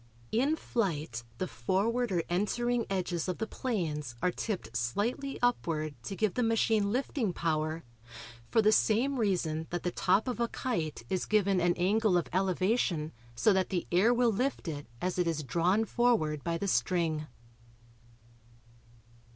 [0.31, 6.15] In flight the forward or entering edges of the planes are tipped slightly upward to
[6.15, 7.83] give the machine lifting power
[8.49, 12.29] for the same reason that the top of a kite is given an angle of
[12.33, 16.67] elevation so that the air will lift it as it is drawn forward by the
[16.67, 17.27] string.